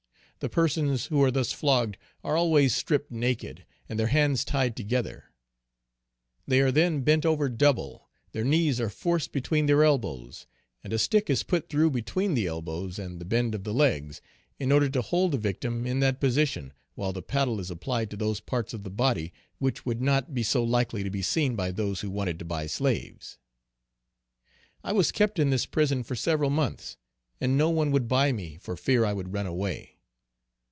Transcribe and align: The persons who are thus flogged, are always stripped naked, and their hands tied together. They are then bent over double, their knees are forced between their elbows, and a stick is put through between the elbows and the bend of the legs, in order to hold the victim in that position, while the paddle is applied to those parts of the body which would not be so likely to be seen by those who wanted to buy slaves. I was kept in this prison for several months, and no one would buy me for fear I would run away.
The 0.43 0.49
persons 0.49 1.05
who 1.05 1.21
are 1.21 1.29
thus 1.29 1.51
flogged, 1.53 1.99
are 2.23 2.35
always 2.35 2.73
stripped 2.75 3.11
naked, 3.11 3.63
and 3.87 3.99
their 3.99 4.07
hands 4.07 4.43
tied 4.43 4.75
together. 4.75 5.25
They 6.47 6.61
are 6.61 6.71
then 6.71 7.01
bent 7.01 7.27
over 7.27 7.47
double, 7.47 8.09
their 8.31 8.43
knees 8.43 8.81
are 8.81 8.89
forced 8.89 9.31
between 9.33 9.67
their 9.67 9.83
elbows, 9.83 10.47
and 10.83 10.93
a 10.93 10.97
stick 10.97 11.29
is 11.29 11.43
put 11.43 11.69
through 11.69 11.91
between 11.91 12.33
the 12.33 12.47
elbows 12.47 12.97
and 12.97 13.21
the 13.21 13.23
bend 13.25 13.53
of 13.53 13.65
the 13.65 13.71
legs, 13.71 14.19
in 14.57 14.71
order 14.71 14.89
to 14.89 15.03
hold 15.03 15.33
the 15.33 15.37
victim 15.37 15.85
in 15.85 15.99
that 15.99 16.19
position, 16.19 16.73
while 16.95 17.13
the 17.13 17.21
paddle 17.21 17.59
is 17.59 17.69
applied 17.69 18.09
to 18.09 18.17
those 18.17 18.39
parts 18.39 18.73
of 18.73 18.81
the 18.83 18.89
body 18.89 19.31
which 19.59 19.85
would 19.85 20.01
not 20.01 20.33
be 20.33 20.41
so 20.41 20.63
likely 20.63 21.03
to 21.03 21.11
be 21.11 21.21
seen 21.21 21.55
by 21.55 21.69
those 21.69 22.01
who 22.01 22.09
wanted 22.09 22.39
to 22.39 22.45
buy 22.45 22.65
slaves. 22.65 23.37
I 24.83 24.91
was 24.91 25.11
kept 25.11 25.37
in 25.37 25.51
this 25.51 25.67
prison 25.67 26.01
for 26.01 26.15
several 26.15 26.49
months, 26.49 26.97
and 27.39 27.55
no 27.59 27.69
one 27.69 27.91
would 27.91 28.07
buy 28.07 28.31
me 28.31 28.57
for 28.59 28.75
fear 28.75 29.05
I 29.05 29.13
would 29.13 29.33
run 29.33 29.45
away. 29.45 29.89